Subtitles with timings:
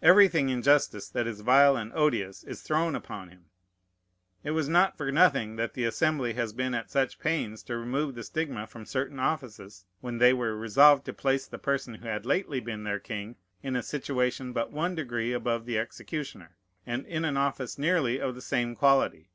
[0.00, 3.46] Everything in justice that is vile and odious is thrown upon him.
[4.44, 8.14] It was not for nothing that the Assembly has been at such pains to remove
[8.14, 12.24] the stigma from certain offices, when they were resolved to place the person who had
[12.26, 16.56] lately been their king in a situation but one degree above the executioner,
[16.86, 19.30] and in an office nearly of the same quality.